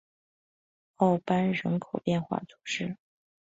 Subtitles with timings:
[0.95, 2.97] 奥班人口变化图示